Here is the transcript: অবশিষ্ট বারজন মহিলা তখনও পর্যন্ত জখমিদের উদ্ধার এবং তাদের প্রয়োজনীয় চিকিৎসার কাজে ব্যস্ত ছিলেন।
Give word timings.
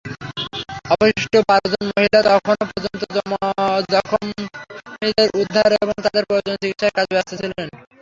অবশিষ্ট 0.93 1.33
বারজন 1.49 1.83
মহিলা 1.89 2.19
তখনও 2.27 2.63
পর্যন্ত 2.71 3.01
জখমিদের 3.93 5.29
উদ্ধার 5.41 5.69
এবং 5.75 5.95
তাদের 6.05 6.23
প্রয়োজনীয় 6.27 6.61
চিকিৎসার 6.63 6.95
কাজে 6.97 7.13
ব্যস্ত 7.15 7.31
ছিলেন। 7.33 7.67